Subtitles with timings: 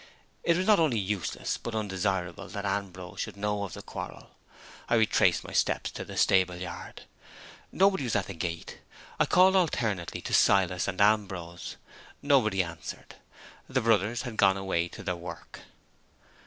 [0.41, 4.31] It was not only useless, but undesirable, that Ambrose should know of the quarrel.
[4.89, 7.03] I retraced my steps to the stable yard.
[7.71, 8.79] Nobody was at the gate.
[9.19, 11.75] I called alternately to Silas and to Ambrose.
[12.19, 13.17] Nobody answered.
[13.69, 15.59] The brothers had gone away to their work.